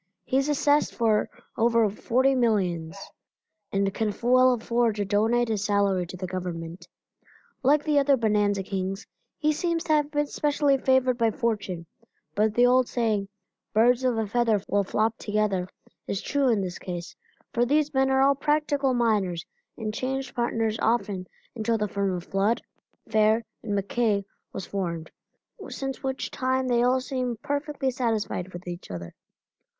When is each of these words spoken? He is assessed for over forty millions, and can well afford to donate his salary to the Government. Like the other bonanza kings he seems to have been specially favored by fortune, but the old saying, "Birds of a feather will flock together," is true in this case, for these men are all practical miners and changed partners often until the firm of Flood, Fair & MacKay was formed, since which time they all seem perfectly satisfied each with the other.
He 0.25 0.37
is 0.37 0.49
assessed 0.49 0.95
for 0.95 1.29
over 1.57 1.87
forty 1.87 2.33
millions, 2.33 2.97
and 3.71 3.93
can 3.93 4.11
well 4.23 4.51
afford 4.53 4.95
to 4.95 5.05
donate 5.05 5.47
his 5.49 5.63
salary 5.63 6.07
to 6.07 6.17
the 6.17 6.25
Government. 6.25 6.87
Like 7.61 7.83
the 7.83 7.99
other 7.99 8.17
bonanza 8.17 8.63
kings 8.63 9.05
he 9.37 9.51
seems 9.53 9.83
to 9.83 9.93
have 9.93 10.09
been 10.09 10.25
specially 10.25 10.75
favored 10.79 11.19
by 11.19 11.29
fortune, 11.29 11.85
but 12.33 12.55
the 12.55 12.65
old 12.65 12.87
saying, 12.87 13.27
"Birds 13.73 14.03
of 14.03 14.17
a 14.17 14.25
feather 14.25 14.59
will 14.67 14.83
flock 14.83 15.15
together," 15.19 15.69
is 16.07 16.19
true 16.19 16.49
in 16.49 16.61
this 16.61 16.79
case, 16.79 17.15
for 17.53 17.63
these 17.63 17.93
men 17.93 18.09
are 18.09 18.23
all 18.23 18.33
practical 18.33 18.95
miners 18.95 19.45
and 19.77 19.93
changed 19.93 20.33
partners 20.33 20.79
often 20.81 21.27
until 21.55 21.77
the 21.77 21.87
firm 21.87 22.15
of 22.15 22.23
Flood, 22.23 22.59
Fair 23.07 23.45
& 23.55 23.63
MacKay 23.63 24.25
was 24.51 24.65
formed, 24.65 25.11
since 25.69 26.01
which 26.01 26.31
time 26.31 26.67
they 26.69 26.81
all 26.81 27.01
seem 27.01 27.37
perfectly 27.43 27.91
satisfied 27.91 28.47
each 28.47 28.53
with 28.53 28.63
the 28.63 28.79
other. 28.89 29.13